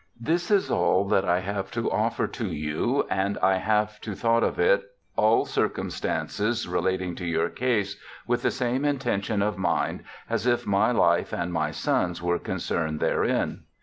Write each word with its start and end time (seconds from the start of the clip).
'This 0.29 0.49
is 0.49 0.71
all 0.71 1.05
that 1.09 1.25
I 1.25 1.41
have 1.41 1.69
to 1.73 1.91
offer 1.91 2.25
to 2.25 2.47
you 2.47 3.05
and 3.07 3.37
I 3.37 3.57
have 3.57 4.01
to 4.01 4.15
78 4.15 4.15
BIOGRAPHICAL 4.15 4.15
ESSAYS 4.15 4.21
thought 4.23 4.43
of 4.43 4.59
it 4.59 4.83
all 5.15 5.45
circumstances 5.45 6.67
relating 6.67 7.13
to 7.17 7.25
your 7.27 7.49
case, 7.49 7.97
with 8.25 8.41
the 8.41 8.49
same 8.49 8.83
intention 8.83 9.43
of 9.43 9.59
mind 9.59 10.01
as 10.27 10.47
if 10.47 10.65
my 10.65 10.91
life 10.91 11.31
and 11.31 11.53
my 11.53 11.69
sons 11.69 12.19
were 12.19 12.39
concerned 12.39 12.99
therein. 12.99 13.65